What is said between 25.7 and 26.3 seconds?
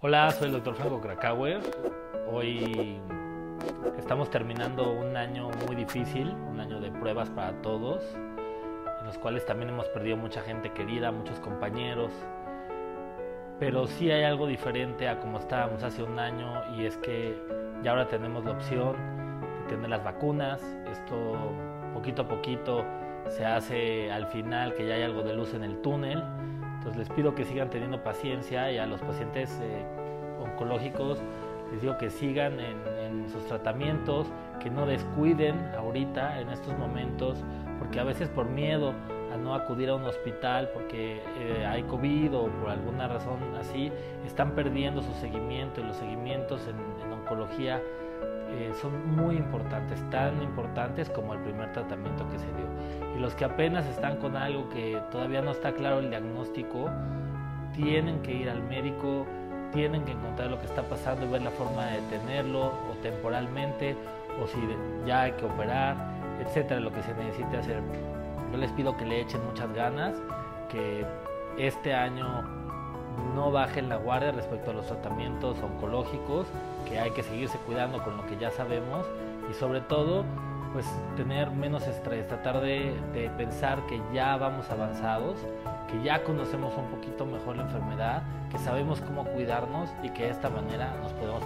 túnel.